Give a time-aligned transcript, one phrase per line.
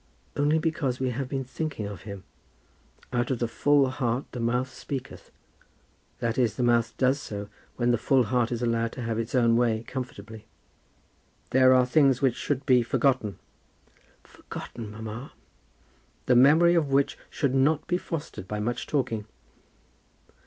[0.35, 2.23] "Only because we have been thinking of him.
[3.13, 5.29] Out of the full heart the mouth speaketh;
[6.17, 9.35] that is, the mouth does so when the full heart is allowed to have its
[9.35, 10.47] own way comfortably."
[11.51, 13.37] "There are things which should be forgotten."
[14.23, 15.33] "Forgotten, mamma!"
[16.25, 19.25] "The memory of which should not be fostered by much talking."